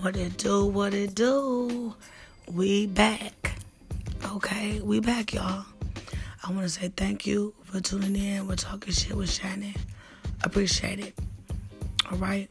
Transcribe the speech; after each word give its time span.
What 0.00 0.16
it 0.16 0.36
do, 0.36 0.64
what 0.66 0.94
it 0.94 1.16
do. 1.16 1.92
We 2.52 2.86
back. 2.86 3.52
Okay, 4.32 4.80
we 4.80 5.00
back, 5.00 5.34
y'all. 5.34 5.64
I 6.44 6.52
want 6.52 6.62
to 6.62 6.68
say 6.68 6.88
thank 6.96 7.26
you 7.26 7.52
for 7.64 7.80
tuning 7.80 8.14
in. 8.14 8.46
We're 8.46 8.54
talking 8.54 8.92
shit 8.92 9.16
with 9.16 9.28
Shannon. 9.28 9.74
Appreciate 10.44 11.00
it. 11.00 11.18
All 12.10 12.16
right. 12.18 12.48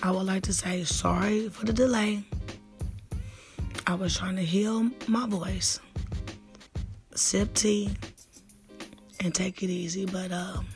I 0.00 0.12
would 0.12 0.26
like 0.26 0.44
to 0.44 0.52
say 0.52 0.84
sorry 0.84 1.48
for 1.48 1.66
the 1.66 1.72
delay. 1.72 2.22
I 3.88 3.94
was 3.94 4.16
trying 4.16 4.36
to 4.36 4.42
heal 4.42 4.88
my 5.08 5.26
voice, 5.26 5.80
sip 7.16 7.52
tea, 7.54 7.90
and 9.20 9.34
take 9.34 9.62
it 9.64 9.70
easy. 9.70 10.06
But 10.06 10.30
um, 10.30 10.66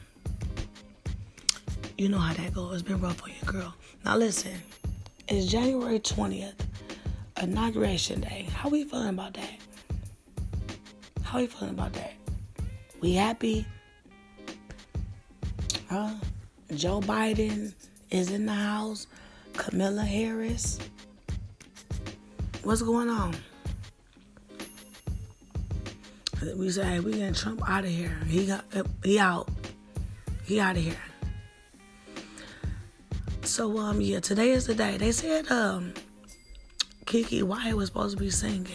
you 1.97 2.09
know 2.09 2.19
how 2.19 2.35
that 2.35 2.53
goes. 2.53 2.75
It's 2.75 2.83
been 2.83 3.01
rough 3.01 3.23
on 3.23 3.31
you, 3.31 3.47
girl. 3.47 3.75
Now 4.05 4.17
listen, 4.17 4.61
it's 5.31 5.47
January 5.47 6.01
20th, 6.01 6.55
Inauguration 7.41 8.21
Day. 8.21 8.49
How 8.53 8.69
we 8.69 8.83
feeling 8.83 9.11
about 9.11 9.35
that? 9.35 9.59
How 11.23 11.39
we 11.39 11.47
feeling 11.47 11.75
about 11.75 11.93
that? 11.93 12.15
We 13.01 13.15
happy? 13.15 13.65
Huh? 15.89 16.15
Joe 16.75 17.01
Biden 17.01 17.73
is 18.11 18.33
in 18.33 18.47
the 18.47 18.53
house. 18.53 19.07
Kamala 19.53 20.03
Harris. 20.03 20.81
What's 22.65 22.83
going 22.83 23.09
on? 23.09 23.37
We 26.57 26.71
say 26.71 26.85
hey, 26.85 27.01
we 27.01 27.13
getting 27.13 27.35
Trump 27.35 27.63
out 27.69 27.85
of 27.85 27.91
here. 27.91 28.19
He 28.27 28.47
got 28.47 28.65
he 29.05 29.19
out. 29.19 29.49
He 30.45 30.59
out 30.59 30.77
of 30.77 30.83
here. 30.83 30.97
So 33.61 33.77
um 33.77 34.01
yeah, 34.01 34.21
today 34.21 34.53
is 34.53 34.67
the 34.67 34.75
day. 34.75 34.97
They 34.97 35.13
said 35.13 35.53
um 35.53 35.93
Keke 37.05 37.43
Wyatt 37.43 37.77
was 37.77 37.89
supposed 37.89 38.17
to 38.17 38.25
be 38.25 38.31
singing. 38.31 38.67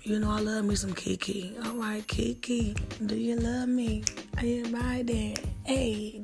You 0.00 0.18
know 0.18 0.30
I 0.30 0.40
love 0.40 0.64
me 0.64 0.76
some 0.76 0.94
Keke. 0.94 1.62
All 1.66 1.74
right, 1.74 2.02
Keke, 2.06 2.74
do 3.06 3.14
you 3.14 3.36
love 3.36 3.68
me? 3.68 4.02
Are 4.38 4.46
you 4.46 4.64
riding? 4.74 5.36
Hey, 5.64 6.22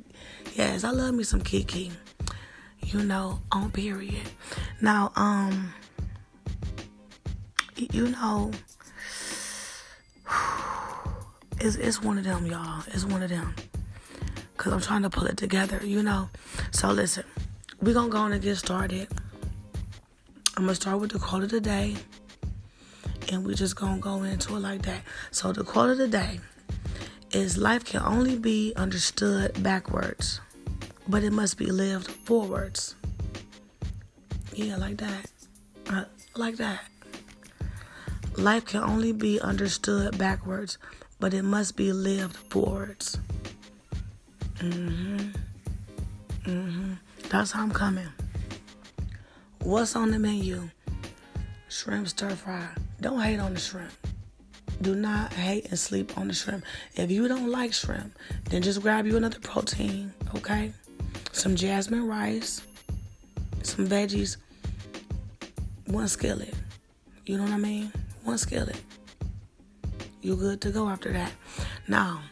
yes, 0.54 0.82
I 0.82 0.92
love 0.92 1.14
me 1.14 1.24
some 1.24 1.42
Keke. 1.42 1.92
You 2.80 3.04
know, 3.04 3.40
on 3.52 3.70
period. 3.70 4.30
Now, 4.80 5.12
um, 5.14 5.74
you 7.76 8.08
know, 8.08 8.50
it's 11.60 11.76
it's 11.76 12.02
one 12.02 12.16
of 12.16 12.24
them, 12.24 12.46
y'all. 12.46 12.82
It's 12.86 13.04
one 13.04 13.22
of 13.22 13.28
them 13.28 13.54
because 14.56 14.72
I'm 14.72 14.80
trying 14.80 15.02
to 15.02 15.10
pull 15.10 15.26
it 15.26 15.36
together, 15.36 15.80
you 15.84 16.02
know. 16.02 16.30
So 16.72 16.90
listen, 16.90 17.24
we're 17.80 17.94
gonna 17.94 18.08
go 18.08 18.18
on 18.18 18.32
and 18.32 18.42
get 18.42 18.56
started. 18.56 19.06
I'm 20.56 20.64
gonna 20.64 20.74
start 20.74 21.00
with 21.00 21.12
the 21.12 21.18
quote 21.18 21.44
of 21.44 21.50
the 21.50 21.60
day, 21.60 21.96
and 23.30 23.46
we're 23.46 23.54
just 23.54 23.76
gonna 23.76 24.00
go 24.00 24.22
into 24.24 24.56
it 24.56 24.60
like 24.60 24.82
that. 24.82 25.02
So 25.30 25.52
the 25.52 25.64
quote 25.64 25.90
of 25.90 25.98
the 25.98 26.08
day 26.08 26.40
is: 27.30 27.56
"Life 27.56 27.84
can 27.84 28.02
only 28.02 28.36
be 28.36 28.72
understood 28.74 29.62
backwards, 29.62 30.40
but 31.06 31.22
it 31.22 31.32
must 31.32 31.56
be 31.56 31.66
lived 31.66 32.10
forwards." 32.10 32.96
Yeah, 34.54 34.76
like 34.76 34.96
that. 34.96 35.30
Uh, 35.88 36.04
like 36.36 36.56
that. 36.56 36.80
Life 38.36 38.64
can 38.64 38.82
only 38.82 39.12
be 39.12 39.40
understood 39.40 40.18
backwards, 40.18 40.78
but 41.20 41.34
it 41.34 41.42
must 41.42 41.76
be 41.76 41.92
lived 41.92 42.36
forwards. 42.50 43.18
Mm-hmm. 44.58 45.51
Mm-hmm. 46.44 46.94
That's 47.28 47.52
how 47.52 47.62
I'm 47.62 47.70
coming. 47.70 48.08
What's 49.60 49.94
on 49.94 50.10
the 50.10 50.18
menu? 50.18 50.68
Shrimp 51.68 52.08
stir 52.08 52.30
fry. 52.30 52.68
Don't 53.00 53.20
hate 53.20 53.38
on 53.38 53.54
the 53.54 53.60
shrimp. 53.60 53.92
Do 54.80 54.94
not 54.94 55.32
hate 55.32 55.66
and 55.66 55.78
sleep 55.78 56.18
on 56.18 56.28
the 56.28 56.34
shrimp. 56.34 56.64
If 56.96 57.10
you 57.10 57.28
don't 57.28 57.48
like 57.48 57.72
shrimp, 57.72 58.18
then 58.50 58.62
just 58.62 58.82
grab 58.82 59.06
you 59.06 59.16
another 59.16 59.38
protein, 59.38 60.12
okay? 60.34 60.72
Some 61.30 61.54
jasmine 61.54 62.06
rice, 62.08 62.62
some 63.62 63.86
veggies, 63.86 64.36
one 65.86 66.08
skillet. 66.08 66.54
You 67.26 67.36
know 67.36 67.44
what 67.44 67.52
I 67.52 67.58
mean? 67.58 67.92
One 68.24 68.38
skillet. 68.38 68.80
You 70.20 70.36
good 70.36 70.60
to 70.62 70.70
go 70.70 70.88
after 70.88 71.12
that. 71.12 71.32
Now, 71.86 72.22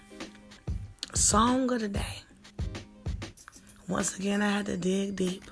Song 1.14 1.70
of 1.72 1.80
the 1.80 1.88
day. 1.88 2.22
Once 3.90 4.16
again, 4.16 4.40
I 4.40 4.48
had 4.48 4.66
to 4.66 4.76
dig 4.76 5.16
deep 5.16 5.42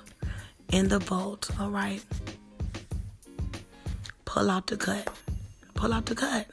in 0.71 0.87
the 0.87 1.01
vault, 1.01 1.51
all 1.59 1.71
right? 1.71 2.01
Pull 4.27 4.49
out 4.49 4.69
the 4.69 4.77
cut. 4.77 5.11
Pull 5.75 5.93
out 5.93 6.07
the 6.07 6.15
cut. 6.15 6.47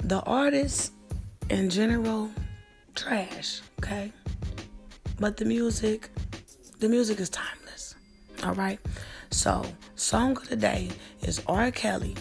The 0.00 0.20
artist 0.24 0.92
in 1.48 1.70
general, 1.70 2.30
trash, 2.94 3.62
okay? 3.78 4.12
But 5.18 5.38
the 5.38 5.46
music, 5.46 6.10
the 6.80 6.90
music 6.90 7.18
is 7.18 7.30
timeless, 7.30 7.94
all 8.44 8.52
right? 8.52 8.80
So, 9.30 9.64
song 9.96 10.36
of 10.36 10.46
the 10.50 10.56
day 10.56 10.90
is 11.22 11.42
R. 11.46 11.70
Kelly. 11.70 12.16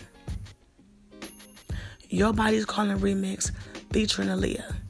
Your 2.08 2.32
Body's 2.32 2.64
Calling 2.64 2.98
remix 3.00 3.52
featuring 3.92 4.30
Aaliyah. 4.30 4.81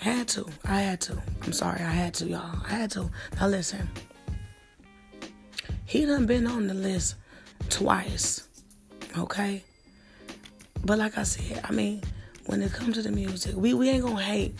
Had 0.00 0.28
to. 0.28 0.46
I 0.64 0.80
had 0.80 1.00
to. 1.02 1.22
I'm 1.42 1.52
sorry. 1.52 1.80
I 1.80 1.90
had 1.90 2.14
to, 2.14 2.26
y'all. 2.26 2.58
I 2.66 2.70
had 2.70 2.90
to. 2.92 3.10
Now 3.38 3.48
listen. 3.48 3.86
He 5.84 6.06
done 6.06 6.24
been 6.24 6.46
on 6.46 6.68
the 6.68 6.74
list 6.74 7.16
twice. 7.68 8.48
Okay? 9.18 9.62
But 10.82 10.98
like 10.98 11.18
I 11.18 11.24
said, 11.24 11.60
I 11.68 11.72
mean, 11.72 12.02
when 12.46 12.62
it 12.62 12.72
comes 12.72 12.94
to 12.94 13.02
the 13.02 13.12
music, 13.12 13.54
we, 13.54 13.74
we 13.74 13.90
ain't 13.90 14.02
gonna 14.02 14.22
hate 14.22 14.54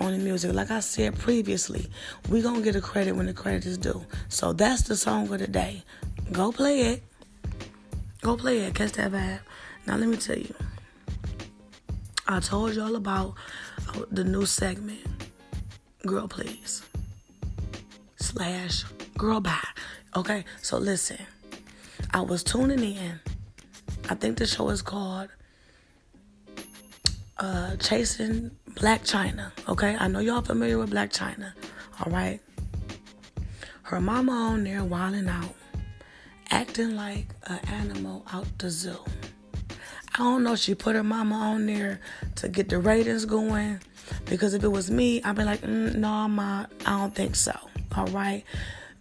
on 0.00 0.12
the 0.12 0.18
music. 0.18 0.52
Like 0.52 0.70
I 0.70 0.80
said 0.80 1.18
previously, 1.18 1.86
we 2.28 2.42
gonna 2.42 2.60
get 2.60 2.76
a 2.76 2.80
credit 2.82 3.12
when 3.12 3.24
the 3.24 3.32
credit 3.32 3.64
is 3.64 3.78
due. 3.78 4.04
So 4.28 4.52
that's 4.52 4.82
the 4.82 4.96
song 4.96 5.32
of 5.32 5.38
the 5.38 5.46
day. 5.46 5.82
Go 6.30 6.52
play 6.52 6.80
it. 6.80 7.02
Go 8.20 8.36
play 8.36 8.58
it. 8.58 8.74
Catch 8.74 8.92
that 8.92 9.12
vibe. 9.12 9.40
Now 9.86 9.96
let 9.96 10.08
me 10.08 10.18
tell 10.18 10.36
you. 10.36 10.54
I 12.30 12.40
told 12.40 12.74
y'all 12.74 12.94
about 12.94 13.36
uh, 13.88 14.04
the 14.10 14.22
new 14.22 14.44
segment, 14.44 15.00
Girl 16.04 16.28
Please, 16.28 16.82
slash 18.16 18.84
Girl 19.16 19.40
Bye. 19.40 19.56
Okay, 20.14 20.44
so 20.60 20.76
listen, 20.76 21.18
I 22.12 22.20
was 22.20 22.44
tuning 22.44 22.80
in. 22.80 23.18
I 24.10 24.14
think 24.14 24.36
the 24.36 24.46
show 24.46 24.68
is 24.68 24.82
called 24.82 25.30
uh, 27.38 27.76
Chasing 27.76 28.50
Blac 28.72 29.10
Chyna. 29.10 29.50
Okay, 29.66 29.96
I 29.98 30.06
know 30.08 30.18
y'all 30.18 30.42
familiar 30.42 30.76
with 30.76 30.90
Blac 30.90 31.10
Chyna. 31.10 31.54
All 32.04 32.12
right, 32.12 32.40
her 33.84 34.02
mama 34.02 34.32
on 34.32 34.64
there 34.64 34.84
wilding 34.84 35.30
out, 35.30 35.54
acting 36.50 36.94
like 36.94 37.28
an 37.44 37.60
animal 37.68 38.26
out 38.30 38.46
the 38.58 38.68
zoo. 38.68 38.98
I 40.18 40.22
don't 40.22 40.42
know. 40.42 40.56
She 40.56 40.74
put 40.74 40.96
her 40.96 41.04
mama 41.04 41.36
on 41.36 41.66
there 41.66 42.00
to 42.36 42.48
get 42.48 42.68
the 42.68 42.80
ratings 42.80 43.24
going. 43.24 43.80
Because 44.24 44.52
if 44.52 44.64
it 44.64 44.68
was 44.68 44.90
me, 44.90 45.22
I'd 45.22 45.36
be 45.36 45.44
like, 45.44 45.60
mm, 45.60 45.94
no, 45.94 46.08
I'm 46.08 46.40
I 46.40 46.66
don't 46.84 47.14
think 47.14 47.36
so. 47.36 47.56
All 47.96 48.06
right. 48.06 48.42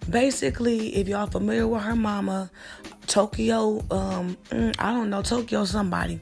Basically, 0.08 0.96
if 0.96 1.08
y'all 1.08 1.26
familiar 1.26 1.68
with 1.68 1.82
her 1.82 1.96
mama, 1.96 2.52
Tokyo, 3.08 3.84
um, 3.90 4.38
mm, 4.52 4.76
I 4.78 4.94
don't 4.94 5.10
know, 5.10 5.24
Tokyo 5.24 5.66
somebody. 5.66 6.20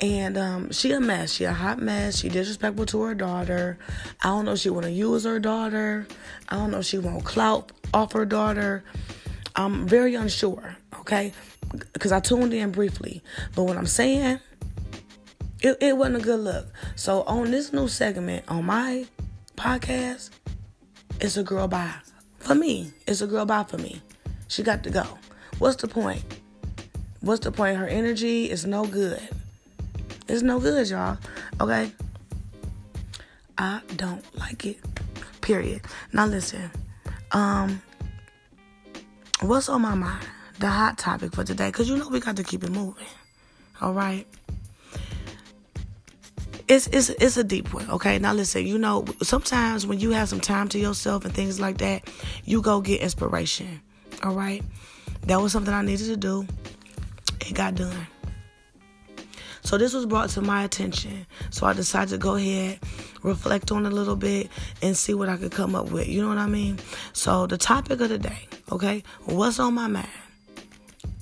And 0.00 0.38
um, 0.38 0.70
she 0.70 0.92
a 0.92 1.00
mess. 1.00 1.32
She 1.32 1.42
a 1.42 1.52
hot 1.52 1.80
mess. 1.80 2.18
She 2.18 2.28
disrespectful 2.28 2.86
to 2.86 3.02
her 3.02 3.14
daughter. 3.16 3.78
I 4.22 4.28
don't 4.28 4.44
know 4.44 4.52
if 4.52 4.60
she 4.60 4.70
want 4.70 4.84
to 4.84 4.92
use 4.92 5.24
her 5.24 5.40
daughter. 5.40 6.06
I 6.48 6.56
don't 6.56 6.70
know 6.70 6.78
if 6.78 6.86
she 6.86 6.98
want 6.98 7.24
clout 7.24 7.72
off 7.92 8.12
her 8.12 8.24
daughter. 8.24 8.84
I'm 9.60 9.86
very 9.86 10.14
unsure, 10.14 10.74
okay? 11.00 11.34
Because 11.92 12.12
I 12.12 12.20
tuned 12.20 12.54
in 12.54 12.70
briefly. 12.70 13.22
But 13.54 13.64
what 13.64 13.76
I'm 13.76 13.86
saying, 13.86 14.40
it, 15.60 15.76
it 15.82 15.98
wasn't 15.98 16.16
a 16.16 16.20
good 16.20 16.40
look. 16.40 16.66
So 16.96 17.24
on 17.24 17.50
this 17.50 17.70
new 17.70 17.86
segment 17.86 18.46
on 18.48 18.64
my 18.64 19.06
podcast, 19.56 20.30
it's 21.20 21.36
a 21.36 21.42
girl 21.42 21.68
bye. 21.68 21.92
For 22.38 22.54
me, 22.54 22.92
it's 23.06 23.20
a 23.20 23.26
girl 23.26 23.44
bye 23.44 23.64
for 23.64 23.76
me. 23.76 24.00
She 24.48 24.62
got 24.62 24.82
to 24.84 24.90
go. 24.90 25.04
What's 25.58 25.76
the 25.76 25.88
point? 25.88 26.22
What's 27.20 27.44
the 27.44 27.52
point? 27.52 27.76
Her 27.76 27.86
energy 27.86 28.50
is 28.50 28.64
no 28.64 28.86
good. 28.86 29.20
It's 30.26 30.40
no 30.40 30.58
good, 30.58 30.88
y'all. 30.88 31.18
Okay? 31.60 31.92
I 33.58 33.82
don't 33.96 34.24
like 34.38 34.64
it. 34.64 34.78
Period. 35.42 35.82
Now 36.14 36.24
listen. 36.24 36.70
Um 37.30 37.82
what's 39.40 39.68
on 39.68 39.82
my 39.82 39.94
mind? 39.94 40.26
The 40.58 40.68
hot 40.68 40.98
topic 40.98 41.32
for 41.34 41.44
today, 41.44 41.68
because 41.68 41.88
you 41.88 41.96
know 41.96 42.08
we 42.08 42.20
got 42.20 42.36
to 42.36 42.44
keep 42.44 42.64
it 42.64 42.70
moving. 42.70 43.06
All 43.80 43.94
right. 43.94 44.26
it's 46.70 46.86
it's 46.88 47.08
it's 47.08 47.36
a 47.36 47.44
deep 47.44 47.74
one. 47.74 47.90
Okay, 47.90 48.18
now 48.18 48.32
listen. 48.32 48.64
You 48.64 48.78
know, 48.78 49.04
sometimes 49.22 49.86
when 49.86 49.98
you 49.98 50.10
have 50.10 50.28
some 50.28 50.40
time 50.40 50.68
to 50.68 50.78
yourself 50.78 51.24
and 51.24 51.34
things 51.34 51.58
like 51.58 51.78
that, 51.78 52.08
you 52.44 52.62
go 52.62 52.80
get 52.80 53.00
inspiration. 53.00 53.80
All 54.22 54.34
right, 54.34 54.62
that 55.22 55.40
was 55.40 55.52
something 55.52 55.74
I 55.74 55.82
needed 55.82 56.06
to 56.06 56.16
do. 56.16 56.46
It 57.40 57.54
got 57.54 57.74
done. 57.74 58.06
So 59.62 59.78
this 59.78 59.92
was 59.92 60.06
brought 60.06 60.30
to 60.30 60.42
my 60.42 60.62
attention. 60.62 61.26
So 61.50 61.66
I 61.66 61.72
decided 61.72 62.10
to 62.10 62.18
go 62.18 62.36
ahead, 62.36 62.78
reflect 63.22 63.72
on 63.72 63.84
a 63.84 63.90
little 63.90 64.16
bit, 64.16 64.48
and 64.80 64.96
see 64.96 65.12
what 65.12 65.28
I 65.28 65.36
could 65.36 65.52
come 65.52 65.74
up 65.74 65.90
with. 65.90 66.08
You 66.08 66.22
know 66.22 66.28
what 66.28 66.38
I 66.38 66.46
mean? 66.46 66.78
So 67.12 67.46
the 67.46 67.58
topic 67.58 68.00
of 68.00 68.10
the 68.10 68.18
day, 68.18 68.46
okay, 68.70 69.02
what's 69.24 69.58
on 69.58 69.74
my 69.74 69.86
mind 69.86 70.08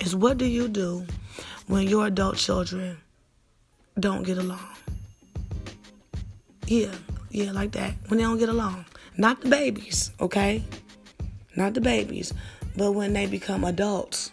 is 0.00 0.14
what 0.14 0.38
do 0.38 0.46
you 0.46 0.68
do 0.68 1.06
when 1.66 1.86
your 1.86 2.06
adult 2.06 2.36
children 2.36 2.98
don't 3.98 4.22
get 4.22 4.38
along? 4.38 4.68
Yeah, 6.66 6.94
yeah, 7.30 7.52
like 7.52 7.72
that. 7.72 7.94
When 8.08 8.18
they 8.18 8.24
don't 8.24 8.38
get 8.38 8.48
along. 8.48 8.84
Not 9.16 9.40
the 9.40 9.48
babies, 9.48 10.12
okay? 10.20 10.62
Not 11.56 11.74
the 11.74 11.80
babies, 11.80 12.32
but 12.76 12.92
when 12.92 13.12
they 13.12 13.26
become 13.26 13.64
adults. 13.64 14.30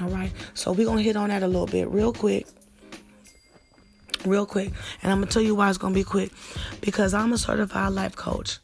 All 0.00 0.08
right. 0.08 0.32
So 0.54 0.72
we're 0.72 0.86
going 0.86 0.98
to 0.98 1.04
hit 1.04 1.16
on 1.16 1.28
that 1.28 1.42
a 1.42 1.46
little 1.46 1.66
bit 1.66 1.88
real 1.88 2.12
quick 2.12 2.46
real 4.24 4.46
quick. 4.46 4.72
And 5.02 5.12
I'm 5.12 5.20
gonna 5.20 5.30
tell 5.30 5.42
you 5.42 5.54
why 5.54 5.68
it's 5.68 5.78
gonna 5.78 5.94
be 5.94 6.04
quick. 6.04 6.30
Because 6.80 7.14
I'm 7.14 7.32
a 7.32 7.38
certified 7.38 7.92
life 7.92 8.16
coach. 8.16 8.58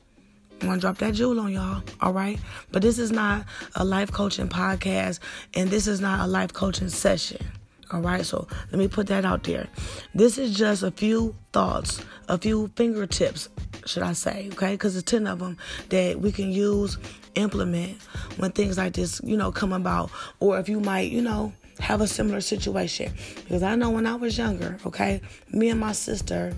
I'm 0.60 0.68
gonna 0.68 0.80
drop 0.80 0.98
that 0.98 1.14
jewel 1.14 1.38
on 1.40 1.52
y'all, 1.52 1.82
all 2.00 2.12
right? 2.12 2.38
But 2.72 2.82
this 2.82 2.98
is 2.98 3.12
not 3.12 3.44
a 3.74 3.84
life 3.84 4.10
coaching 4.10 4.48
podcast, 4.48 5.20
and 5.54 5.70
this 5.70 5.86
is 5.86 6.00
not 6.00 6.20
a 6.20 6.26
life 6.26 6.52
coaching 6.52 6.88
session. 6.88 7.44
All 7.92 8.00
right, 8.00 8.26
so 8.26 8.48
let 8.72 8.78
me 8.78 8.88
put 8.88 9.06
that 9.08 9.24
out 9.24 9.44
there. 9.44 9.68
This 10.12 10.38
is 10.38 10.56
just 10.56 10.82
a 10.82 10.90
few 10.90 11.36
thoughts, 11.52 12.04
a 12.28 12.36
few 12.36 12.68
fingertips, 12.74 13.48
should 13.84 14.02
I 14.02 14.12
say, 14.12 14.48
okay? 14.54 14.72
Because 14.72 14.94
there's 14.94 15.04
10 15.04 15.28
of 15.28 15.38
them 15.38 15.56
that 15.90 16.18
we 16.18 16.32
can 16.32 16.50
use, 16.50 16.98
implement 17.36 18.02
when 18.38 18.50
things 18.50 18.76
like 18.76 18.94
this, 18.94 19.20
you 19.22 19.36
know, 19.36 19.52
come 19.52 19.72
about. 19.72 20.10
Or 20.40 20.58
if 20.58 20.68
you 20.68 20.80
might, 20.80 21.12
you 21.12 21.22
know, 21.22 21.52
have 21.78 22.00
a 22.00 22.08
similar 22.08 22.40
situation. 22.40 23.12
Because 23.36 23.62
I 23.62 23.76
know 23.76 23.90
when 23.90 24.06
I 24.06 24.16
was 24.16 24.36
younger, 24.36 24.78
okay, 24.84 25.20
me 25.52 25.68
and 25.68 25.78
my 25.78 25.92
sister, 25.92 26.54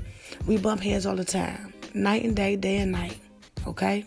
we 0.47 0.57
bump 0.57 0.81
heads 0.81 1.05
all 1.05 1.17
the 1.17 1.27
time, 1.27 1.75
night 1.93 2.25
and 2.25 2.35
day, 2.35 2.57
day 2.57 2.79
and 2.79 2.93
night, 2.93 3.19
okay? 3.69 4.05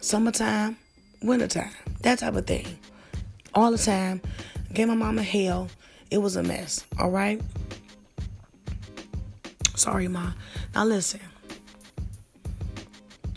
Summertime, 0.00 0.76
wintertime, 1.22 1.72
that 2.02 2.20
type 2.20 2.34
of 2.34 2.46
thing. 2.46 2.78
All 3.54 3.70
the 3.70 3.78
time. 3.78 4.20
Gave 4.72 4.88
my 4.88 4.94
mama 4.94 5.22
hell. 5.22 5.68
It 6.10 6.18
was 6.18 6.36
a 6.36 6.42
mess, 6.42 6.84
all 6.98 7.10
right? 7.10 7.40
Sorry, 9.74 10.08
Ma. 10.08 10.32
Now 10.74 10.84
listen. 10.84 11.20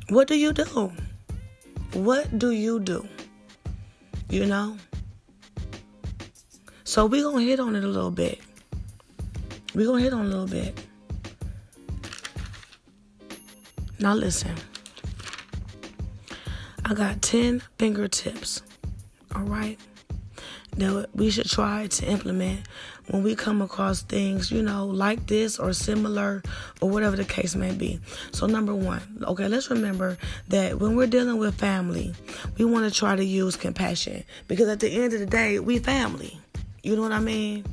What 0.10 0.28
do 0.28 0.36
you 0.36 0.52
do? 0.52 0.92
What 1.94 2.38
do 2.38 2.52
you 2.52 2.80
do? 2.80 3.08
You 4.30 4.46
know? 4.46 4.78
So 6.84 7.06
we're 7.06 7.24
going 7.24 7.46
to 7.46 7.50
hit 7.50 7.60
on 7.60 7.76
it 7.76 7.84
a 7.84 7.88
little 7.88 8.12
bit. 8.12 8.40
We're 9.74 9.86
going 9.86 10.00
to 10.00 10.04
hit 10.04 10.14
on 10.14 10.26
a 10.26 10.30
little 10.30 10.48
bit. 10.48 10.78
Now 14.00 14.16
listen. 14.16 14.56
I 16.92 16.94
got 16.94 17.22
10 17.22 17.62
fingertips. 17.78 18.62
All 19.34 19.44
right? 19.44 19.80
That 20.76 21.08
we 21.16 21.32
should 21.32 21.50
try 21.50 21.88
to 21.88 22.06
implement 22.06 22.68
when 23.08 23.24
we 23.24 23.34
come 23.34 23.62
across 23.62 24.02
things, 24.02 24.52
you 24.52 24.62
know, 24.62 24.88
like 24.88 25.26
this 25.26 25.58
or 25.58 25.72
similar 25.72 26.44
or 26.82 26.90
whatever 26.90 27.16
the 27.16 27.24
case 27.24 27.56
may 27.56 27.72
be. 27.74 28.02
So, 28.34 28.46
number 28.46 28.76
one, 28.76 29.24
okay, 29.24 29.48
let's 29.48 29.70
remember 29.70 30.18
that 30.50 30.80
when 30.80 30.98
we're 30.98 31.08
dealing 31.08 31.38
with 31.38 31.56
family, 31.56 32.14
we 32.58 32.66
want 32.66 32.92
to 32.92 32.94
try 32.94 33.16
to 33.16 33.24
use 33.24 33.56
compassion 33.56 34.26
because 34.50 34.68
at 34.68 34.82
the 34.82 34.90
end 34.94 35.14
of 35.14 35.22
the 35.22 35.26
day, 35.26 35.60
we 35.60 35.80
family. 35.80 36.42
You 36.84 36.98
know 36.98 37.04
what 37.04 37.14
I 37.14 37.22
mean? 37.22 37.64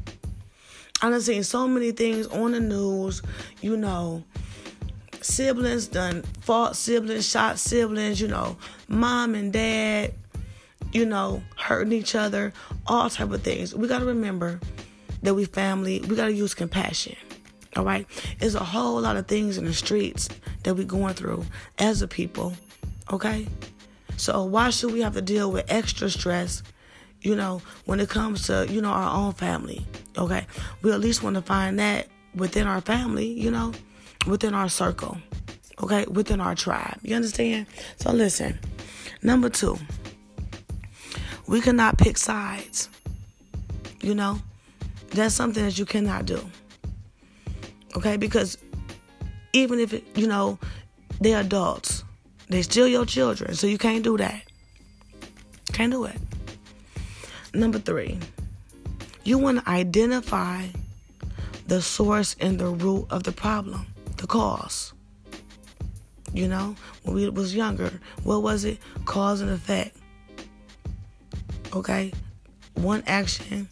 I've 1.03 1.21
seen 1.25 1.43
so 1.43 1.67
many 1.67 1.91
things 1.91 2.29
on 2.29 2.53
the 2.53 2.61
news, 2.61 3.23
you 3.63 3.77
know, 3.77 4.23
siblings 5.25 5.87
done 5.89 6.23
fought 6.41 6.77
siblings, 6.77 7.29
shot 7.29 7.59
siblings, 7.59 8.21
you 8.21 8.29
know, 8.29 8.57
mom 8.89 9.35
and 9.35 9.53
dad, 9.53 10.15
you 10.93 11.05
know, 11.05 11.43
hurting 11.57 11.93
each 11.93 12.15
other, 12.15 12.53
all 12.87 13.11
type 13.11 13.31
of 13.31 13.43
things. 13.43 13.75
We 13.75 13.89
gotta 13.89 14.05
remember 14.05 14.61
that 15.23 15.35
we 15.35 15.45
family, 15.45 16.01
we 16.01 16.17
gotta 16.17 16.33
use 16.33 16.55
compassion. 16.55 17.17
All 17.77 17.85
right. 17.85 18.07
There's 18.39 18.55
a 18.55 18.65
whole 18.65 19.01
lot 19.01 19.17
of 19.17 19.27
things 19.27 19.59
in 19.59 19.65
the 19.65 19.75
streets 19.75 20.29
that 20.63 20.75
we're 20.75 20.85
going 20.85 21.15
through 21.15 21.45
as 21.79 22.03
a 22.03 22.09
people. 22.09 22.55
Okay. 23.13 23.47
So 24.17 24.45
why 24.45 24.71
should 24.71 24.93
we 24.93 25.01
have 25.03 25.15
to 25.15 25.23
deal 25.23 25.53
with 25.53 25.65
extra 25.69 26.11
stress 26.11 26.63
you 27.23 27.35
know, 27.35 27.61
when 27.85 28.01
it 28.01 28.09
comes 28.09 28.47
to, 28.47 28.67
you 28.69 28.81
know, 28.81 28.91
our 28.91 29.15
own 29.15 29.33
family. 29.33 29.85
Okay. 30.17 30.47
We 30.83 30.93
at 30.93 31.01
least 31.01 31.23
want 31.23 31.37
to 31.37 31.43
find 31.43 31.79
that 31.79 32.09
within 32.35 32.67
our 32.67 32.81
family, 32.81 33.27
you 33.27 33.51
know, 33.51 33.73
within 34.29 34.55
our 34.55 34.69
circle. 34.69 35.19
Okay. 35.83 36.05
Within 36.07 36.41
our 36.41 36.55
tribe. 36.55 36.99
You 37.03 37.17
understand? 37.17 37.67
So 37.97 38.13
listen. 38.13 38.59
Number 39.23 39.49
two, 39.49 39.79
we 41.47 41.61
cannot 41.61 41.99
pick 41.99 42.19
sides. 42.19 42.89
You 44.01 44.15
know, 44.15 44.41
that's 45.11 45.35
something 45.35 45.65
that 45.65 45.79
you 45.79 45.85
cannot 45.85 46.27
do. 46.27 46.41
Okay. 47.97 48.17
Because 48.17 48.59
even 49.53 49.81
if, 49.81 49.93
it, 49.93 50.05
you 50.17 50.27
know, 50.27 50.59
they're 51.21 51.41
adults, 51.41 52.05
they 52.49 52.63
still 52.63 52.87
your 52.87 53.05
children. 53.05 53.55
So 53.55 53.67
you 53.67 53.79
can't 53.79 54.05
do 54.05 54.17
that. 54.19 54.43
Can't 55.73 55.93
do 55.93 56.05
it. 56.05 56.17
Number 57.55 57.79
three, 57.79 58.19
you 59.25 59.39
want 59.39 59.65
to 59.65 59.71
identify 59.71 60.67
the 61.67 61.83
source 61.83 62.37
and 62.41 62.59
the 62.59 62.69
root 62.69 63.07
of 63.11 63.25
the 63.25 63.33
problem, 63.33 63.87
the 64.19 64.27
cause. 64.27 64.93
You 66.35 66.47
know, 66.47 66.77
when 67.03 67.17
we 67.17 67.29
was 67.31 67.55
younger, 67.55 67.91
what 68.23 68.43
was 68.43 68.65
it? 68.65 68.79
Cause 69.07 69.41
and 69.41 69.51
effect. 69.51 69.97
Okay? 71.75 72.13
One 72.75 73.03
action 73.07 73.69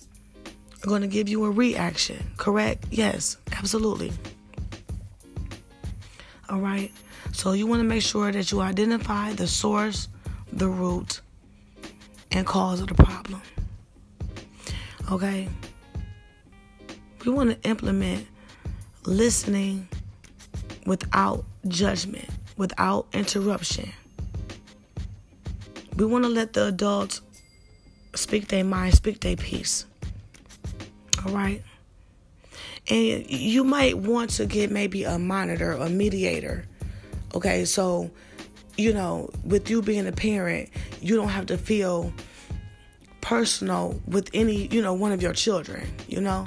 going 0.86 1.02
to 1.02 1.08
give 1.08 1.28
you 1.28 1.44
a 1.44 1.50
reaction, 1.50 2.24
correct? 2.36 2.86
Yes, 2.90 3.36
absolutely. 3.52 4.12
All 6.48 6.60
right? 6.60 6.92
So 7.32 7.52
you 7.52 7.66
want 7.66 7.80
to 7.80 7.84
make 7.84 8.02
sure 8.02 8.30
that 8.32 8.52
you 8.52 8.60
identify 8.60 9.32
the 9.32 9.48
source, 9.48 10.08
the 10.52 10.68
root, 10.68 11.20
and 12.30 12.46
cause 12.46 12.80
of 12.80 12.88
the 12.88 12.94
problem. 12.94 13.42
Okay? 15.10 15.48
We 17.24 17.32
want 17.32 17.50
to 17.50 17.68
implement 17.68 18.26
listening 19.04 19.88
without 20.86 21.44
judgment, 21.68 22.28
without 22.56 23.06
interruption. 23.12 23.92
We 25.96 26.06
want 26.06 26.24
to 26.24 26.30
let 26.30 26.52
the 26.52 26.66
adults 26.66 27.20
speak 28.14 28.48
their 28.48 28.64
mind, 28.64 28.94
speak 28.94 29.20
their 29.20 29.36
piece. 29.36 29.86
All 31.24 31.32
right? 31.32 31.62
And 32.88 33.28
you 33.28 33.64
might 33.64 33.98
want 33.98 34.30
to 34.30 34.46
get 34.46 34.70
maybe 34.70 35.04
a 35.04 35.18
monitor, 35.18 35.72
a 35.72 35.88
mediator. 35.88 36.64
Okay, 37.34 37.64
so, 37.64 38.10
you 38.76 38.92
know, 38.92 39.28
with 39.44 39.68
you 39.68 39.82
being 39.82 40.06
a 40.06 40.12
parent, 40.12 40.68
you 41.00 41.16
don't 41.16 41.28
have 41.28 41.46
to 41.46 41.58
feel 41.58 42.12
personal 43.20 44.00
with 44.06 44.30
any, 44.32 44.68
you 44.68 44.80
know, 44.80 44.94
one 44.94 45.10
of 45.10 45.20
your 45.20 45.32
children, 45.32 45.88
you 46.06 46.20
know? 46.20 46.44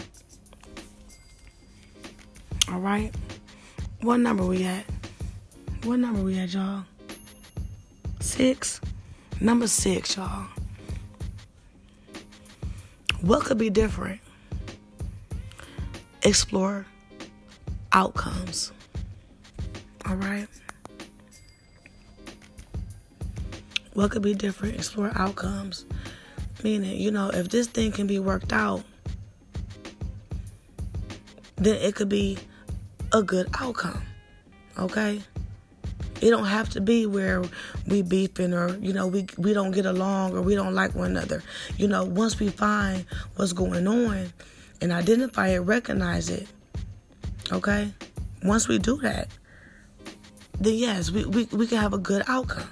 All 2.72 2.80
right? 2.80 3.14
What 4.02 4.22
number 4.22 4.46
we 4.46 4.64
at? 4.64 4.86
What 5.84 6.00
number 6.00 6.22
we 6.22 6.40
at, 6.40 6.54
y'all? 6.54 6.86
Six? 8.22 8.80
Number 9.42 9.68
six, 9.68 10.16
y'all. 10.16 10.48
What 13.20 13.44
could 13.44 13.58
be 13.58 13.70
different? 13.70 14.22
Explore 16.24 16.86
outcomes. 17.92 18.72
All 20.06 20.16
right? 20.16 20.48
What 23.94 24.12
could 24.12 24.22
be 24.22 24.34
different? 24.34 24.76
Explore 24.76 25.12
outcomes. 25.16 25.86
Meaning, 26.64 27.02
you 27.02 27.12
know, 27.12 27.32
if 27.32 27.50
this 27.50 27.68
thing 27.68 27.92
can 27.92 28.08
be 28.08 28.20
worked 28.20 28.54
out, 28.54 28.82
then 31.58 31.76
it 31.76 31.96
could 31.96 32.08
be 32.08 32.38
a 33.14 33.24
good 33.24 33.48
outcome. 33.60 34.02
Okay? 34.78 35.22
It 36.22 36.30
don't 36.32 36.46
have 36.46 36.70
to 36.70 36.82
be 36.82 37.06
where 37.06 37.44
we 37.88 38.02
beefing 38.02 38.54
or, 38.54 38.76
you 38.78 38.92
know, 38.92 39.08
we 39.08 39.28
we 39.38 39.54
don't 39.54 39.72
get 39.72 39.86
along 39.86 40.36
or 40.36 40.42
we 40.42 40.56
don't 40.56 40.74
like 40.74 40.94
one 40.94 41.12
another. 41.12 41.42
You 41.78 41.88
know, 41.88 42.04
once 42.04 42.40
we 42.40 42.50
find 42.50 43.06
what's 43.36 43.54
going 43.54 43.88
on 43.88 44.34
and 44.82 44.92
identify 44.92 45.50
it, 45.50 45.60
recognize 45.60 46.30
it, 46.30 46.48
Okay? 47.52 47.92
Once 48.44 48.68
we 48.68 48.78
do 48.78 48.98
that, 48.98 49.28
then 50.60 50.76
yes, 50.76 51.12
we, 51.12 51.26
we, 51.26 51.46
we 51.46 51.68
can 51.68 51.78
have 51.78 51.94
a 51.94 51.98
good 51.98 52.24
outcome. 52.28 52.70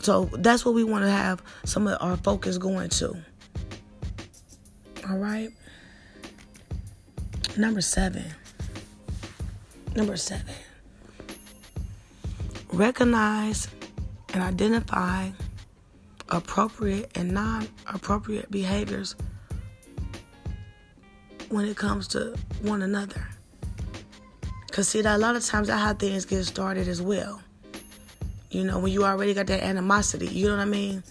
So 0.00 0.24
that's 0.32 0.64
what 0.64 0.74
we 0.74 0.84
want 0.84 1.04
to 1.04 1.10
have 1.10 1.42
some 1.64 1.86
of 1.86 1.96
our 2.00 2.16
focus 2.18 2.58
going 2.58 2.90
to. 2.90 3.16
All 5.08 5.16
right. 5.16 5.50
Number 7.56 7.80
seven. 7.80 8.24
Number 9.94 10.16
seven. 10.16 10.54
Recognize 12.72 13.68
and 14.32 14.42
identify 14.42 15.30
appropriate 16.30 17.10
and 17.16 17.30
non 17.32 17.68
appropriate 17.86 18.50
behaviors 18.50 19.14
when 21.48 21.66
it 21.66 21.76
comes 21.76 22.08
to 22.08 22.34
one 22.62 22.82
another. 22.82 23.28
Because, 24.66 24.88
see, 24.88 25.02
that 25.02 25.14
a 25.14 25.18
lot 25.18 25.36
of 25.36 25.44
times 25.44 25.68
that's 25.68 25.80
how 25.80 25.94
things 25.94 26.24
get 26.24 26.44
started 26.44 26.88
as 26.88 27.00
well. 27.00 27.40
You 28.50 28.64
know, 28.64 28.80
when 28.80 28.92
you 28.92 29.04
already 29.04 29.34
got 29.34 29.46
that 29.46 29.62
animosity, 29.62 30.26
you 30.26 30.48
know 30.48 30.56
what 30.56 30.62
I 30.62 30.64
mean? 30.64 31.04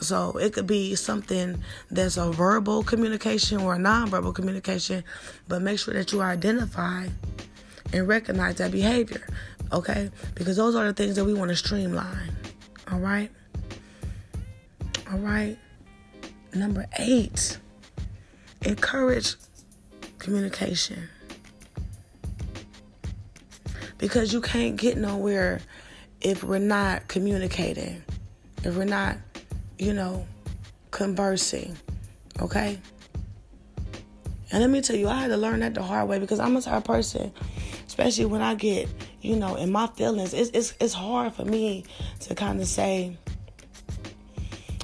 So 0.00 0.36
it 0.36 0.52
could 0.52 0.66
be 0.66 0.94
something 0.94 1.60
that's 1.90 2.16
a 2.16 2.30
verbal 2.30 2.84
communication 2.84 3.60
or 3.60 3.74
a 3.74 3.78
nonverbal 3.78 4.34
communication, 4.34 5.02
but 5.48 5.62
make 5.62 5.78
sure 5.78 5.94
that 5.94 6.12
you 6.12 6.22
identify 6.22 7.08
and 7.92 8.08
recognize 8.08 8.56
that 8.56 8.70
behavior, 8.70 9.26
okay? 9.72 10.10
Because 10.34 10.56
those 10.56 10.74
are 10.74 10.84
the 10.86 10.92
things 10.92 11.16
that 11.16 11.24
we 11.24 11.34
want 11.34 11.50
to 11.50 11.56
streamline, 11.56 12.34
all 12.90 12.98
right? 12.98 13.30
All 15.10 15.18
right. 15.18 15.58
Number 16.54 16.86
eight, 16.98 17.58
encourage 18.62 19.34
communication. 20.18 21.08
Because 23.98 24.32
you 24.32 24.40
can't 24.40 24.76
get 24.76 24.96
nowhere 24.96 25.60
if 26.20 26.42
we're 26.42 26.58
not 26.58 27.08
communicating, 27.08 28.02
if 28.64 28.76
we're 28.76 28.84
not, 28.84 29.16
you 29.78 29.92
know, 29.92 30.26
conversing. 30.90 31.76
Okay? 32.40 32.78
And 34.50 34.60
let 34.60 34.70
me 34.70 34.80
tell 34.80 34.96
you, 34.96 35.08
I 35.08 35.20
had 35.20 35.28
to 35.28 35.36
learn 35.36 35.60
that 35.60 35.74
the 35.74 35.82
hard 35.82 36.08
way 36.08 36.18
because 36.18 36.38
I'm 36.38 36.56
a 36.56 36.60
type 36.62 36.84
person, 36.84 37.32
especially 37.92 38.24
when 38.24 38.40
I 38.40 38.54
get, 38.54 38.88
you 39.20 39.36
know, 39.36 39.54
in 39.54 39.70
my 39.70 39.86
feelings, 39.86 40.32
it's 40.32 40.48
it's, 40.54 40.72
it's 40.80 40.94
hard 40.94 41.34
for 41.34 41.44
me 41.44 41.84
to 42.20 42.34
kind 42.34 42.58
of 42.58 42.66
say 42.66 43.18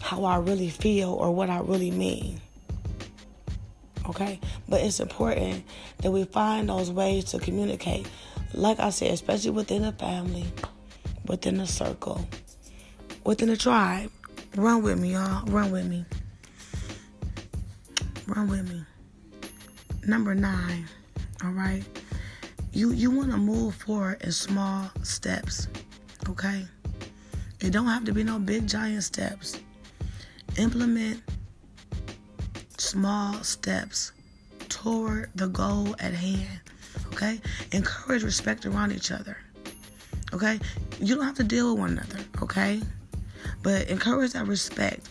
how 0.03 0.25
I 0.25 0.37
really 0.37 0.69
feel 0.69 1.15
or 1.15 1.35
what 1.35 1.49
I 1.49 1.61
really 1.61 1.91
mean. 1.91 2.38
Okay? 4.11 4.38
But 4.69 4.83
it's 4.83 5.00
important 5.00 5.65
that 6.03 6.11
we 6.11 6.25
find 6.25 6.69
those 6.69 6.91
ways 6.91 7.25
to 7.33 7.38
communicate. 7.38 8.07
Like 8.53 8.79
I 8.79 8.91
said, 8.91 9.12
especially 9.12 9.53
within 9.53 9.85
a 9.85 9.93
family, 9.93 10.45
within 11.27 11.61
a 11.61 11.67
circle, 11.67 12.29
within 13.25 13.49
a 13.49 13.57
tribe. 13.57 14.11
Run 14.55 14.83
with 14.83 15.00
me, 15.00 15.15
y'all. 15.15 15.47
Run 15.47 15.71
with 15.71 15.87
me. 15.87 16.05
Run 18.27 18.49
with 18.49 18.71
me. 18.71 18.85
Number 20.07 20.35
nine. 20.35 20.87
All 21.43 21.53
right. 21.53 21.83
You 22.78 22.92
you 22.92 23.11
want 23.11 23.32
to 23.32 23.37
move 23.37 23.75
forward 23.75 24.23
in 24.23 24.30
small 24.30 24.88
steps. 25.02 25.66
Okay. 26.28 26.64
It 27.58 27.70
don't 27.73 27.87
have 27.87 28.04
to 28.04 28.12
be 28.12 28.23
no 28.23 28.38
big 28.38 28.68
giant 28.68 29.02
steps. 29.02 29.58
Implement 30.56 31.20
small 32.76 33.35
steps 33.42 34.12
toward 34.68 35.30
the 35.35 35.49
goal 35.49 35.97
at 35.99 36.14
hand. 36.14 36.61
Okay? 37.08 37.40
Encourage 37.73 38.23
respect 38.23 38.64
around 38.64 38.92
each 38.92 39.11
other. 39.11 39.37
Okay? 40.32 40.61
You 41.00 41.16
don't 41.16 41.25
have 41.25 41.35
to 41.38 41.42
deal 41.42 41.73
with 41.73 41.80
one 41.80 41.90
another, 41.99 42.20
okay? 42.42 42.80
But 43.64 43.88
encourage 43.88 44.35
that 44.35 44.47
respect. 44.47 45.11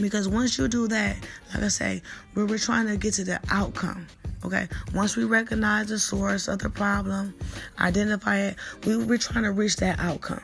Because 0.00 0.28
once 0.28 0.56
you 0.58 0.68
do 0.68 0.86
that, 0.86 1.16
like 1.52 1.64
I 1.64 1.68
say, 1.68 2.02
we're, 2.36 2.46
we're 2.46 2.58
trying 2.58 2.86
to 2.86 2.96
get 2.96 3.14
to 3.14 3.24
the 3.24 3.40
outcome. 3.50 4.06
Okay, 4.44 4.68
once 4.94 5.16
we 5.16 5.24
recognize 5.24 5.88
the 5.88 5.98
source 5.98 6.48
of 6.48 6.60
the 6.60 6.70
problem, 6.70 7.34
identify 7.78 8.38
it, 8.38 8.56
we, 8.86 8.96
we're 8.96 9.18
trying 9.18 9.44
to 9.44 9.52
reach 9.52 9.76
that 9.76 9.98
outcome. 9.98 10.40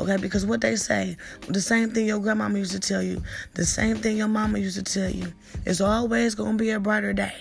Okay, 0.00 0.16
because 0.16 0.44
what 0.44 0.60
they 0.60 0.74
say, 0.74 1.16
the 1.48 1.60
same 1.60 1.90
thing 1.90 2.06
your 2.06 2.18
grandmama 2.18 2.58
used 2.58 2.72
to 2.72 2.80
tell 2.80 3.02
you, 3.02 3.22
the 3.54 3.64
same 3.64 3.96
thing 3.96 4.16
your 4.16 4.26
mama 4.26 4.58
used 4.58 4.76
to 4.76 4.82
tell 4.82 5.08
you, 5.08 5.32
it's 5.66 5.80
always 5.80 6.34
going 6.34 6.58
to 6.58 6.64
be 6.64 6.70
a 6.70 6.80
brighter 6.80 7.12
day. 7.12 7.34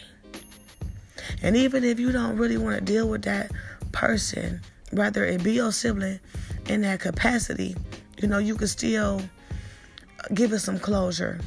And 1.41 1.55
even 1.55 1.83
if 1.83 1.99
you 1.99 2.11
don't 2.11 2.37
really 2.37 2.57
want 2.57 2.77
to 2.77 2.81
deal 2.81 3.09
with 3.09 3.23
that 3.23 3.51
person, 3.91 4.61
whether 4.91 5.25
it 5.25 5.43
be 5.43 5.53
your 5.53 5.71
sibling 5.71 6.19
in 6.67 6.81
that 6.81 6.99
capacity, 6.99 7.75
you 8.21 8.27
know, 8.27 8.37
you 8.37 8.55
can 8.55 8.67
still 8.67 9.21
give 10.33 10.51
it 10.53 10.59
some 10.59 10.77
closure. 10.77 11.39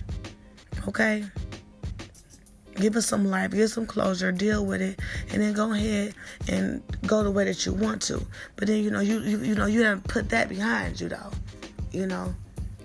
Okay? 0.89 1.25
Give 2.75 2.97
us 2.97 3.07
some 3.07 3.25
life, 3.25 3.53
give 3.53 3.61
us 3.61 3.73
some 3.75 3.87
closure, 3.87 4.33
deal 4.33 4.67
with 4.67 4.83
it, 4.83 5.01
and 5.31 5.41
then 5.41 5.53
go 5.53 5.73
ahead 5.73 6.15
and 6.49 6.83
go 7.07 7.23
the 7.23 7.31
way 7.31 7.45
that 7.45 7.65
you 7.65 7.73
want 7.73 8.03
to. 8.03 8.25
But 8.57 8.67
then 8.67 8.83
you 8.83 8.91
know 8.91 9.01
you 9.01 9.21
you, 9.21 9.39
you 9.39 9.55
know 9.55 9.67
you 9.67 9.83
done 9.83 10.01
put 10.03 10.29
that 10.31 10.49
behind 10.49 11.01
you 11.01 11.09
though. 11.09 11.31
You 11.93 12.07
know, 12.07 12.35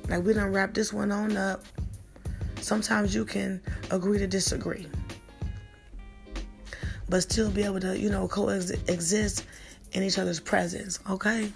like 0.07 0.23
we 0.23 0.33
done 0.33 0.51
wrap 0.53 0.73
this 0.73 0.93
one 0.93 1.11
on 1.11 1.35
up. 1.35 1.63
Sometimes 2.61 3.15
you 3.15 3.25
can 3.25 3.61
agree 3.89 4.19
to 4.19 4.27
disagree, 4.27 4.87
but 7.07 7.23
still 7.23 7.49
be 7.49 7.63
able 7.63 7.79
to 7.79 7.97
you 7.97 8.09
know 8.09 8.27
coexist 8.27 9.45
in 9.93 10.03
each 10.03 10.19
other's 10.19 10.39
presence. 10.39 10.99
Okay. 11.09 11.51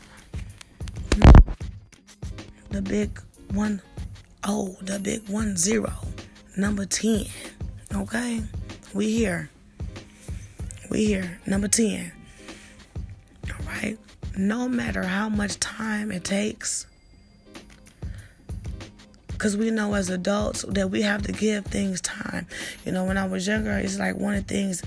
The 2.71 2.81
big 2.81 3.21
one 3.51 3.79
oh, 4.45 4.75
the 4.81 4.99
big 4.99 5.27
one 5.29 5.55
zero, 5.55 5.91
number 6.57 6.85
ten. 6.85 7.25
Okay? 7.95 8.41
We 8.93 9.11
here. 9.11 9.49
We 10.89 11.05
here. 11.05 11.39
Number 11.45 11.67
10. 11.67 12.11
All 13.49 13.65
right? 13.67 13.97
No 14.37 14.67
matter 14.67 15.03
how 15.03 15.29
much 15.29 15.59
time 15.59 16.11
it 16.11 16.23
takes, 16.23 16.87
because 19.43 19.57
we 19.57 19.71
know 19.71 19.93
as 19.93 20.09
adults 20.09 20.63
that 20.69 20.89
we 20.89 21.01
have 21.01 21.21
to 21.23 21.33
give 21.33 21.65
things 21.65 21.99
time. 21.99 22.47
You 22.85 22.93
know, 22.93 23.03
when 23.03 23.17
I 23.17 23.27
was 23.27 23.45
younger, 23.45 23.71
it's 23.73 23.99
like 23.99 24.15
one 24.15 24.35
of 24.35 24.45
things 24.45 24.81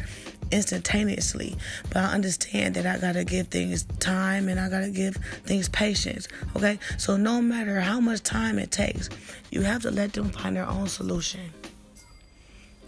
instantaneously. 0.50 1.56
But 1.88 1.98
I 1.98 2.14
understand 2.14 2.74
that 2.76 2.86
I 2.86 2.98
gotta 2.98 3.22
give 3.22 3.48
things 3.48 3.84
time 4.00 4.48
and 4.48 4.58
I 4.58 4.68
gotta 4.70 4.88
give 4.90 5.16
things 5.44 5.68
patience. 5.68 6.26
Okay? 6.56 6.78
So 6.96 7.16
no 7.16 7.42
matter 7.42 7.80
how 7.80 8.00
much 8.00 8.22
time 8.22 8.58
it 8.58 8.70
takes, 8.70 9.10
you 9.50 9.60
have 9.60 9.82
to 9.82 9.90
let 9.90 10.14
them 10.14 10.30
find 10.30 10.56
their 10.56 10.66
own 10.66 10.88
solution. 10.88 11.52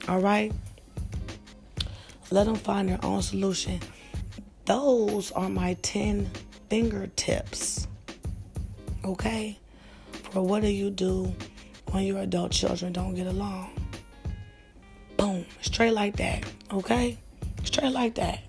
All 0.08 0.20
right? 0.20 0.52
Let 2.30 2.46
them 2.46 2.56
find 2.56 2.88
their 2.88 3.04
own 3.04 3.22
solution. 3.22 3.80
Those 4.64 5.30
are 5.32 5.48
my 5.48 5.74
10 5.82 6.30
fingertips. 6.70 7.86
Okay? 9.04 9.58
For 10.30 10.42
what 10.42 10.62
do 10.62 10.68
you 10.68 10.90
do 10.90 11.34
when 11.90 12.04
your 12.04 12.20
adult 12.20 12.52
children 12.52 12.92
don't 12.92 13.14
get 13.14 13.26
along? 13.26 13.70
Boom. 15.16 15.44
Straight 15.60 15.92
like 15.92 16.16
that. 16.16 16.44
Okay? 16.72 17.18
Straight 17.64 17.92
like 17.92 18.14
that. 18.14 18.40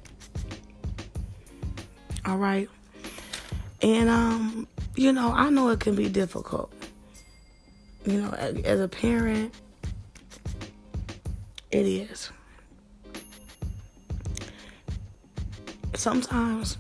All 2.26 2.38
right? 2.38 2.70
And, 3.82 4.10
um, 4.10 4.68
you 4.96 5.14
know, 5.14 5.32
I 5.32 5.50
know 5.50 5.70
it 5.70 5.80
can 5.80 5.96
be 5.96 6.10
difficult. 6.10 6.72
You 8.06 8.22
know, 8.22 8.32
as 8.32 8.80
a 8.80 8.88
parent, 8.88 9.54
it 11.72 11.86
is. 11.86 12.32
Sometimes 15.96 16.78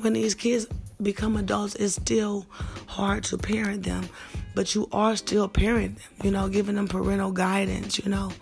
when 0.00 0.12
these 0.12 0.34
kids 0.34 0.66
become 1.00 1.36
adults, 1.36 1.74
it's 1.76 1.94
still 1.94 2.46
hard 2.86 3.24
to 3.24 3.38
parent 3.38 3.84
them, 3.84 4.08
but 4.54 4.74
you 4.74 4.88
are 4.92 5.16
still 5.16 5.48
parenting 5.48 5.96
them, 5.96 6.24
you 6.24 6.30
know, 6.30 6.48
giving 6.48 6.74
them 6.74 6.88
parental 6.88 7.32
guidance, 7.32 7.98
you 7.98 8.10
know, 8.10 8.32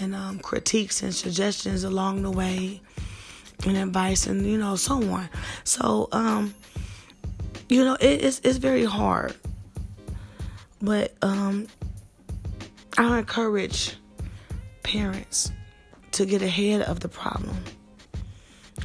and 0.00 0.14
um, 0.14 0.38
critiques 0.38 1.02
and 1.02 1.14
suggestions 1.14 1.84
along 1.84 2.22
the 2.22 2.30
way, 2.30 2.80
and 3.66 3.76
advice, 3.76 4.26
and 4.26 4.46
you 4.46 4.58
know, 4.58 4.76
so 4.76 5.02
on. 5.10 5.28
So, 5.64 6.08
um, 6.12 6.54
you 7.68 7.84
know, 7.84 7.94
it, 7.94 8.24
it's 8.24 8.40
it's 8.44 8.58
very 8.58 8.84
hard, 8.84 9.34
but 10.80 11.14
um, 11.22 11.68
I 12.96 13.18
encourage 13.18 13.96
parents 14.82 15.52
to 16.12 16.26
get 16.26 16.42
ahead 16.42 16.82
of 16.82 17.00
the 17.00 17.08
problem. 17.08 17.56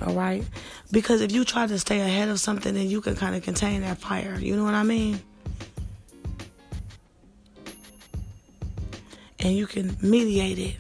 All 0.02 0.14
right? 0.14 0.44
Because 0.92 1.22
if 1.22 1.32
you 1.32 1.46
try 1.46 1.68
to 1.68 1.80
stay 1.80 2.02
ahead 2.02 2.30
of 2.30 2.40
something, 2.40 2.74
then 2.74 2.90
you 2.90 3.02
can 3.02 3.16
kind 3.16 3.36
of 3.36 3.44
contain 3.44 3.82
that 3.82 3.98
fire. 3.98 4.38
You 4.40 4.56
know 4.56 4.64
what 4.64 4.74
I 4.74 4.84
mean? 4.84 5.20
And 9.40 9.56
you 9.56 9.68
can 9.68 9.96
mediate 10.02 10.60
it, 10.60 10.75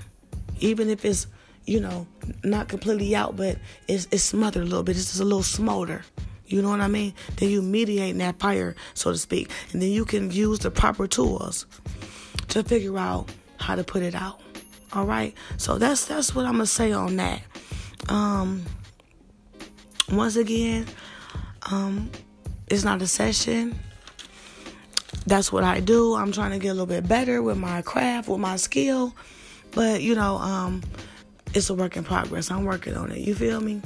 even 0.59 0.89
if 0.89 1.05
it's, 1.05 1.27
you 1.65 1.79
know, 1.79 2.07
not 2.43 2.67
completely 2.67 3.15
out, 3.15 3.35
but 3.35 3.57
it's 3.87 4.07
it's 4.11 4.23
smothered 4.23 4.63
a 4.63 4.65
little 4.65 4.83
bit. 4.83 4.97
It's 4.97 5.05
just 5.05 5.19
a 5.19 5.23
little 5.23 5.43
smolder. 5.43 6.03
You 6.47 6.61
know 6.61 6.69
what 6.69 6.81
I 6.81 6.87
mean? 6.87 7.13
Then 7.37 7.49
you 7.49 7.61
mediate 7.61 8.17
that 8.19 8.39
fire, 8.39 8.75
so 8.93 9.11
to 9.11 9.17
speak, 9.17 9.49
and 9.71 9.81
then 9.81 9.89
you 9.89 10.05
can 10.05 10.31
use 10.31 10.59
the 10.59 10.71
proper 10.71 11.07
tools 11.07 11.65
to 12.49 12.63
figure 12.63 12.97
out 12.97 13.29
how 13.57 13.75
to 13.75 13.83
put 13.83 14.03
it 14.03 14.15
out. 14.15 14.41
All 14.93 15.05
right. 15.05 15.33
So 15.57 15.77
that's 15.77 16.05
that's 16.05 16.33
what 16.33 16.45
I'm 16.45 16.53
gonna 16.53 16.65
say 16.65 16.91
on 16.91 17.17
that. 17.17 17.41
Um, 18.09 18.63
once 20.11 20.35
again, 20.35 20.85
um, 21.71 22.09
it's 22.67 22.83
not 22.83 23.01
a 23.01 23.07
session. 23.07 23.77
That's 25.27 25.51
what 25.51 25.63
I 25.63 25.79
do. 25.79 26.15
I'm 26.15 26.31
trying 26.31 26.51
to 26.51 26.59
get 26.59 26.69
a 26.69 26.73
little 26.73 26.85
bit 26.85 27.07
better 27.07 27.41
with 27.41 27.57
my 27.57 27.81
craft, 27.81 28.29
with 28.29 28.39
my 28.39 28.57
skill, 28.57 29.15
but 29.71 30.01
you 30.01 30.13
know, 30.13 30.35
um, 30.37 30.83
it's 31.53 31.69
a 31.69 31.73
work 31.73 31.97
in 31.97 32.03
progress. 32.03 32.51
I'm 32.51 32.65
working 32.65 32.95
on 32.95 33.11
it. 33.11 33.19
You 33.19 33.33
feel 33.33 33.59
me? 33.59 33.81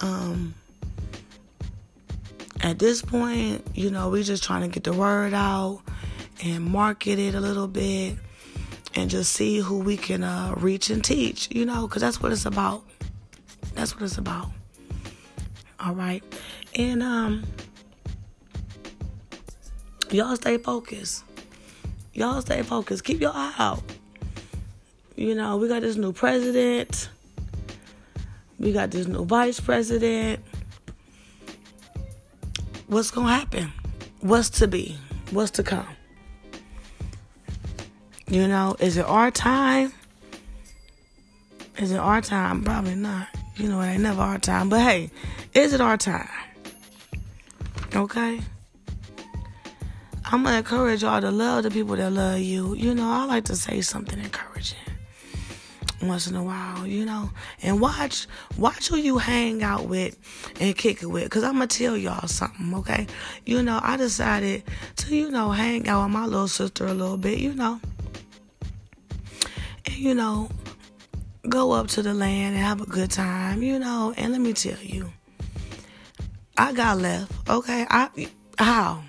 Um, 0.00 0.54
at 2.62 2.78
this 2.78 3.02
point, 3.02 3.64
you 3.74 3.90
know, 3.90 4.08
we're 4.08 4.24
just 4.24 4.42
trying 4.42 4.62
to 4.62 4.68
get 4.68 4.84
the 4.84 4.92
word 4.92 5.34
out 5.34 5.82
and 6.42 6.64
market 6.64 7.18
it 7.18 7.34
a 7.34 7.40
little 7.40 7.68
bit 7.68 8.16
and 8.96 9.10
just 9.10 9.32
see 9.32 9.58
who 9.58 9.78
we 9.78 9.96
can 9.96 10.22
uh, 10.22 10.54
reach 10.56 10.90
and 10.90 11.04
teach, 11.04 11.48
you 11.50 11.64
know, 11.64 11.86
because 11.86 12.02
that's 12.02 12.20
what 12.22 12.32
it's 12.32 12.46
about. 12.46 12.84
That's 13.74 13.94
what 13.94 14.02
it's 14.02 14.18
about. 14.18 14.50
All 15.80 15.94
right. 15.94 16.22
And 16.76 17.02
um 17.02 17.44
y'all 20.10 20.36
stay 20.36 20.58
focused. 20.58 21.24
Y'all 22.12 22.40
stay 22.40 22.62
focused. 22.62 23.04
Keep 23.04 23.20
your 23.20 23.32
eye 23.34 23.54
out. 23.58 23.82
You 25.16 25.34
know, 25.34 25.56
we 25.56 25.68
got 25.68 25.82
this 25.82 25.96
new 25.96 26.12
president. 26.12 27.08
We 28.58 28.72
got 28.72 28.90
this 28.90 29.06
new 29.06 29.24
vice 29.24 29.60
president. 29.60 30.40
What's 32.86 33.10
going 33.10 33.26
to 33.26 33.32
happen? 33.32 33.72
What's 34.20 34.50
to 34.50 34.68
be? 34.68 34.96
What's 35.30 35.50
to 35.52 35.62
come? 35.62 35.93
You 38.28 38.48
know, 38.48 38.76
is 38.80 38.96
it 38.96 39.04
our 39.04 39.30
time? 39.30 39.92
Is 41.78 41.92
it 41.92 41.98
our 41.98 42.20
time? 42.20 42.62
Probably 42.62 42.94
not. 42.94 43.28
You 43.56 43.68
know, 43.68 43.80
it 43.80 43.86
ain't 43.86 44.02
never 44.02 44.22
our 44.22 44.38
time. 44.38 44.68
But 44.68 44.80
hey, 44.80 45.10
is 45.52 45.72
it 45.72 45.80
our 45.80 45.96
time? 45.96 46.28
Okay? 47.94 48.40
I'm 50.24 50.42
going 50.42 50.54
to 50.54 50.58
encourage 50.58 51.02
y'all 51.02 51.20
to 51.20 51.30
love 51.30 51.64
the 51.64 51.70
people 51.70 51.96
that 51.96 52.10
love 52.10 52.40
you. 52.40 52.74
You 52.74 52.94
know, 52.94 53.08
I 53.08 53.24
like 53.26 53.44
to 53.44 53.56
say 53.56 53.80
something 53.82 54.18
encouraging 54.18 54.78
once 56.02 56.26
in 56.26 56.34
a 56.34 56.42
while, 56.42 56.86
you 56.86 57.04
know, 57.04 57.30
and 57.62 57.80
watch 57.80 58.26
watch 58.58 58.88
who 58.88 58.96
you 58.96 59.18
hang 59.18 59.62
out 59.62 59.86
with 59.86 60.18
and 60.60 60.76
kick 60.76 61.02
it 61.02 61.06
with. 61.06 61.30
Cause 61.30 61.42
I'm 61.42 61.54
gonna 61.54 61.66
tell 61.66 61.96
y'all 61.96 62.28
something, 62.28 62.74
okay? 62.74 63.06
You 63.46 63.62
know, 63.62 63.80
I 63.82 63.96
decided 63.96 64.64
to, 64.96 65.14
you 65.14 65.30
know, 65.30 65.50
hang 65.50 65.88
out 65.88 66.04
with 66.04 66.12
my 66.12 66.26
little 66.26 66.48
sister 66.48 66.86
a 66.86 66.94
little 66.94 67.16
bit, 67.16 67.38
you 67.38 67.54
know, 67.54 67.80
and 69.86 69.96
you 69.96 70.14
know, 70.14 70.48
go 71.48 71.72
up 71.72 71.88
to 71.88 72.02
the 72.02 72.14
land 72.14 72.54
and 72.54 72.64
have 72.64 72.80
a 72.80 72.86
good 72.86 73.10
time, 73.10 73.62
you 73.62 73.78
know. 73.78 74.14
And 74.16 74.32
let 74.32 74.40
me 74.40 74.52
tell 74.52 74.78
you, 74.78 75.12
I 76.56 76.72
got 76.72 76.98
left, 76.98 77.32
okay? 77.48 77.86
I 77.90 78.08
how 78.58 79.02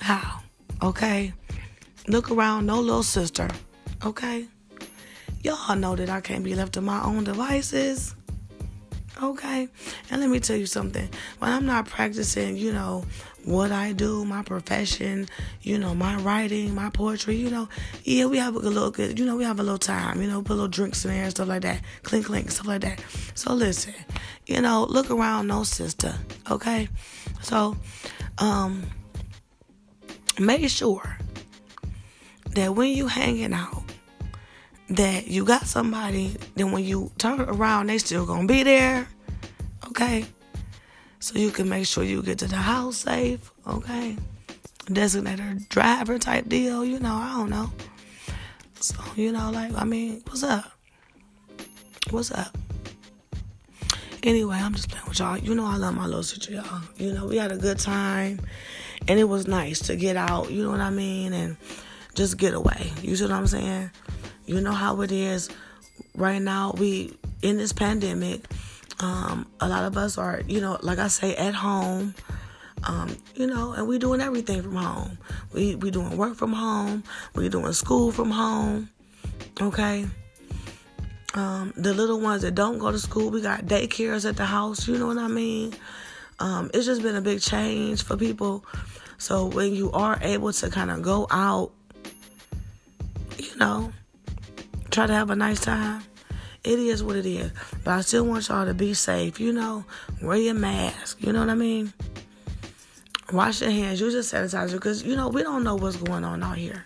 how 0.00 0.40
okay? 0.82 1.32
Look 2.06 2.30
around, 2.30 2.66
no 2.66 2.80
little 2.80 3.02
sister, 3.02 3.48
okay? 4.04 4.46
Y'all 5.42 5.76
know 5.76 5.94
that 5.94 6.08
I 6.08 6.20
can't 6.20 6.42
be 6.42 6.54
left 6.54 6.72
to 6.74 6.80
my 6.80 7.02
own 7.04 7.24
devices. 7.24 8.14
Okay? 9.20 9.68
And 10.10 10.20
let 10.20 10.30
me 10.30 10.40
tell 10.40 10.56
you 10.56 10.66
something. 10.66 11.08
When 11.38 11.50
I'm 11.50 11.66
not 11.66 11.86
practicing, 11.86 12.56
you 12.56 12.72
know, 12.72 13.04
what 13.44 13.72
I 13.72 13.92
do, 13.92 14.24
my 14.24 14.42
profession, 14.42 15.26
you 15.62 15.78
know, 15.78 15.94
my 15.94 16.16
writing, 16.16 16.74
my 16.74 16.90
poetry, 16.90 17.36
you 17.36 17.50
know, 17.50 17.68
yeah, 18.04 18.26
we 18.26 18.36
have 18.38 18.54
a 18.54 18.58
little 18.58 18.90
good, 18.90 19.18
you 19.18 19.24
know, 19.24 19.36
we 19.36 19.44
have 19.44 19.58
a 19.58 19.62
little 19.62 19.78
time, 19.78 20.20
you 20.20 20.28
know, 20.28 20.42
put 20.42 20.52
a 20.52 20.54
little 20.54 20.68
drinks 20.68 21.04
in 21.04 21.10
there 21.10 21.22
and 21.22 21.30
stuff 21.30 21.48
like 21.48 21.62
that, 21.62 21.80
clink 22.02 22.26
clink, 22.26 22.50
stuff 22.50 22.66
like 22.66 22.82
that. 22.82 23.02
So 23.34 23.54
listen, 23.54 23.94
you 24.46 24.60
know, 24.60 24.86
look 24.88 25.10
around, 25.10 25.46
no 25.46 25.62
sister, 25.64 26.14
okay? 26.50 26.88
So, 27.40 27.76
um, 28.36 28.84
make 30.38 30.68
sure 30.68 31.16
that 32.54 32.74
when 32.74 32.90
you 32.90 33.06
hanging 33.06 33.54
out, 33.54 33.87
that 34.90 35.28
you 35.28 35.44
got 35.44 35.66
somebody, 35.66 36.36
then 36.54 36.72
when 36.72 36.84
you 36.84 37.10
turn 37.18 37.40
around, 37.40 37.88
they 37.88 37.98
still 37.98 38.24
gonna 38.24 38.46
be 38.46 38.62
there. 38.62 39.08
Okay? 39.88 40.24
So 41.20 41.38
you 41.38 41.50
can 41.50 41.68
make 41.68 41.86
sure 41.86 42.04
you 42.04 42.22
get 42.22 42.38
to 42.38 42.46
the 42.46 42.56
house 42.56 42.98
safe, 42.98 43.50
okay? 43.66 44.16
Designated 44.86 45.68
driver 45.68 46.18
type 46.18 46.48
deal, 46.48 46.84
you 46.84 47.00
know, 47.00 47.14
I 47.14 47.34
don't 47.36 47.50
know. 47.50 47.70
So, 48.80 48.94
you 49.16 49.32
know, 49.32 49.50
like, 49.50 49.72
I 49.74 49.84
mean, 49.84 50.22
what's 50.26 50.44
up? 50.44 50.70
What's 52.10 52.30
up? 52.30 52.56
Anyway, 54.22 54.56
I'm 54.56 54.74
just 54.74 54.90
playing 54.90 55.06
with 55.08 55.18
y'all. 55.18 55.36
You 55.36 55.54
know, 55.54 55.66
I 55.66 55.76
love 55.76 55.94
my 55.94 56.06
little 56.06 56.22
sister, 56.22 56.52
y'all. 56.52 56.82
You 56.96 57.12
know, 57.12 57.26
we 57.26 57.36
had 57.36 57.52
a 57.52 57.56
good 57.56 57.78
time, 57.78 58.40
and 59.06 59.18
it 59.18 59.24
was 59.24 59.46
nice 59.46 59.80
to 59.80 59.96
get 59.96 60.16
out, 60.16 60.50
you 60.50 60.62
know 60.62 60.70
what 60.70 60.80
I 60.80 60.90
mean? 60.90 61.32
And 61.32 61.56
just 62.14 62.36
get 62.36 62.54
away. 62.54 62.92
You 63.02 63.16
see 63.16 63.24
what 63.24 63.32
I'm 63.32 63.46
saying? 63.46 63.90
You 64.48 64.62
know 64.62 64.72
how 64.72 65.02
it 65.02 65.12
is 65.12 65.50
right 66.14 66.40
now. 66.40 66.72
We 66.76 67.16
in 67.42 67.58
this 67.58 67.72
pandemic. 67.72 68.46
Um, 69.00 69.46
a 69.60 69.68
lot 69.68 69.84
of 69.84 69.96
us 69.96 70.18
are, 70.18 70.42
you 70.48 70.60
know, 70.60 70.78
like 70.82 70.98
I 70.98 71.08
say, 71.08 71.36
at 71.36 71.54
home. 71.54 72.14
Um, 72.84 73.14
you 73.34 73.46
know, 73.46 73.72
and 73.72 73.86
we're 73.86 73.98
doing 73.98 74.20
everything 74.20 74.62
from 74.62 74.76
home. 74.76 75.18
We 75.52 75.74
we 75.74 75.90
doing 75.90 76.16
work 76.16 76.36
from 76.36 76.54
home. 76.54 77.04
We 77.34 77.50
doing 77.50 77.72
school 77.74 78.10
from 78.10 78.30
home. 78.30 78.88
Okay. 79.60 80.06
Um, 81.34 81.74
the 81.76 81.92
little 81.92 82.18
ones 82.18 82.40
that 82.42 82.54
don't 82.54 82.78
go 82.78 82.90
to 82.90 82.98
school, 82.98 83.30
we 83.30 83.42
got 83.42 83.66
daycares 83.66 84.26
at 84.26 84.36
the 84.36 84.46
house. 84.46 84.88
You 84.88 84.96
know 84.96 85.08
what 85.08 85.18
I 85.18 85.28
mean? 85.28 85.74
Um, 86.40 86.70
it's 86.72 86.86
just 86.86 87.02
been 87.02 87.16
a 87.16 87.20
big 87.20 87.40
change 87.40 88.02
for 88.02 88.16
people. 88.16 88.64
So 89.18 89.46
when 89.46 89.74
you 89.74 89.92
are 89.92 90.18
able 90.22 90.52
to 90.54 90.70
kind 90.70 90.90
of 90.90 91.02
go 91.02 91.26
out, 91.30 91.72
you 93.36 93.54
know, 93.56 93.92
try 94.98 95.06
to 95.06 95.14
have 95.14 95.30
a 95.30 95.36
nice 95.36 95.60
time. 95.60 96.02
It 96.64 96.80
is 96.80 97.04
what 97.04 97.14
it 97.14 97.24
is. 97.24 97.52
But 97.84 97.92
I 97.92 98.00
still 98.00 98.24
want 98.26 98.48
y'all 98.48 98.66
to 98.66 98.74
be 98.74 98.94
safe, 98.94 99.38
you 99.38 99.52
know. 99.52 99.84
Wear 100.20 100.38
your 100.38 100.54
mask, 100.54 101.22
you 101.22 101.32
know 101.32 101.38
what 101.38 101.50
I 101.50 101.54
mean? 101.54 101.92
Wash 103.32 103.60
your 103.60 103.70
hands, 103.70 104.00
use 104.00 104.12
your 104.12 104.24
sanitizer, 104.24 104.72
because, 104.72 105.04
you 105.04 105.14
know, 105.14 105.28
we 105.28 105.44
don't 105.44 105.62
know 105.62 105.76
what's 105.76 105.94
going 105.94 106.24
on 106.24 106.42
out 106.42 106.58
here. 106.58 106.84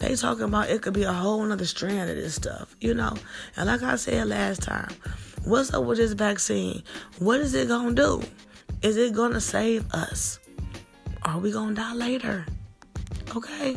They 0.00 0.16
talking 0.16 0.42
about 0.42 0.70
it 0.70 0.82
could 0.82 0.94
be 0.94 1.04
a 1.04 1.12
whole 1.12 1.44
nother 1.44 1.66
strand 1.66 2.10
of 2.10 2.16
this 2.16 2.34
stuff, 2.34 2.74
you 2.80 2.94
know. 2.94 3.14
And 3.56 3.68
like 3.68 3.84
I 3.84 3.94
said 3.94 4.26
last 4.26 4.62
time, 4.62 4.92
what's 5.44 5.72
up 5.72 5.84
with 5.84 5.98
this 5.98 6.14
vaccine? 6.14 6.82
What 7.20 7.38
is 7.38 7.54
it 7.54 7.68
gonna 7.68 7.94
do? 7.94 8.24
Is 8.82 8.96
it 8.96 9.14
gonna 9.14 9.40
save 9.40 9.88
us? 9.92 10.40
Are 11.22 11.38
we 11.38 11.52
gonna 11.52 11.76
die 11.76 11.94
later? 11.94 12.44
Okay? 13.36 13.76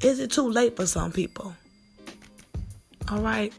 Is 0.00 0.20
it 0.20 0.30
too 0.30 0.48
late 0.48 0.76
for 0.76 0.86
some 0.86 1.10
people? 1.10 1.56
All 3.10 3.20
right. 3.20 3.52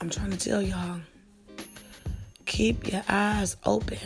I'm 0.00 0.08
trying 0.08 0.30
to 0.30 0.36
tell 0.36 0.62
y'all 0.62 1.00
keep 2.46 2.90
your 2.90 3.02
eyes 3.08 3.56
open. 3.64 3.98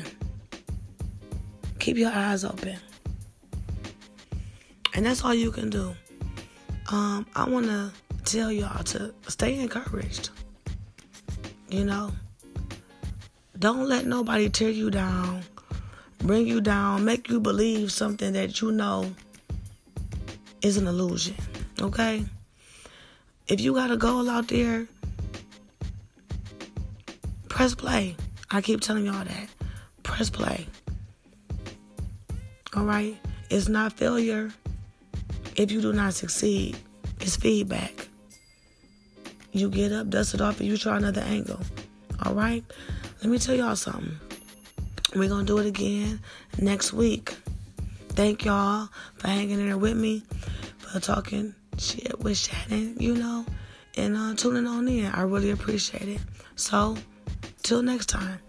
Keep 1.79 1.99
your 1.99 2.11
eyes 2.11 2.45
open. 2.45 2.79
And 4.95 5.05
that's 5.05 5.25
all 5.25 5.35
you 5.35 5.51
can 5.51 5.71
do. 5.71 5.95
Um, 6.91 7.27
I 7.35 7.49
want 7.49 7.67
to 7.67 7.93
tell 8.25 8.51
y'all 8.51 8.83
to 8.85 9.13
stay 9.29 9.59
encouraged. 9.59 10.31
You 11.69 11.85
know, 11.85 12.13
don't 13.59 13.87
let 13.89 14.07
nobody 14.07 14.49
tear 14.49 14.71
you 14.71 14.91
down, 14.91 15.43
bring 16.19 16.47
you 16.47 16.61
down, 16.61 17.05
make 17.05 17.29
you 17.29 17.41
believe 17.41 17.93
something 17.93 18.33
that 18.33 18.61
you 18.61 18.73
know 18.73 19.13
is 20.63 20.77
an 20.77 20.87
illusion. 20.87 21.35
Okay? 21.81 22.25
If 23.47 23.61
you 23.61 23.75
got 23.75 23.91
a 23.91 23.97
goal 23.99 24.31
out 24.31 24.49
there, 24.49 24.87
press 27.49 27.75
play. 27.75 28.17
I 28.51 28.63
keep 28.63 28.81
telling 28.81 29.05
y'all 29.05 29.25
that. 29.25 29.49
Press 30.03 30.31
play. 30.31 30.67
All 32.75 32.85
right? 32.85 33.17
It's 33.51 33.69
not 33.69 33.93
failure 33.93 34.51
if 35.57 35.71
you 35.71 35.83
do 35.83 35.93
not 35.93 36.15
succeed. 36.15 36.79
It's 37.21 37.37
feedback. 37.37 38.09
You 39.53 39.69
get 39.69 39.93
up, 39.93 40.09
dust 40.09 40.33
it 40.33 40.41
off, 40.41 40.61
and 40.61 40.69
you 40.69 40.79
try 40.79 40.97
another 40.97 41.21
angle. 41.21 41.61
All 42.25 42.35
right? 42.35 42.65
Let 43.21 43.31
me 43.31 43.39
tell 43.39 43.55
y'all 43.55 43.77
something. 43.77 44.19
We're 45.15 45.29
going 45.29 45.45
to 45.45 45.53
do 45.53 45.59
it 45.59 45.67
again 45.67 46.21
next 46.59 46.95
week. 46.95 47.35
Thank 48.09 48.47
y'all 48.47 48.89
for 49.17 49.29
hanging 49.29 49.61
in 49.61 49.67
there 49.67 49.79
with 49.79 49.97
me, 49.97 50.23
for 50.79 50.99
talking 50.99 51.55
with 52.25 52.39
Shannon, 52.39 52.97
you 52.99 53.15
know. 53.15 53.45
and 53.97 54.17
uh, 54.17 54.35
tuning 54.35 54.67
on 54.67 54.89
in. 54.89 55.07
I 55.07 55.23
really 55.23 55.51
appreciate 55.51 56.09
it. 56.09 56.21
So, 56.57 56.97
till 57.63 57.83
next 57.83 58.07
time. 58.07 58.41